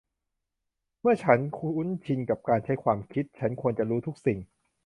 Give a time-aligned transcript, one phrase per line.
[1.01, 4.39] เมื่อฉันคุ้นชินกับการใช้ความคิด ฉันควรจะรู้ทุกสิ่ง